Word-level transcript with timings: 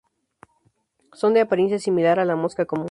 Son 1.13 1.35
de 1.35 1.41
apariencia 1.41 1.77
similar 1.77 2.17
a 2.19 2.25
la 2.25 2.35
mosca 2.35 2.65
común. 2.65 2.79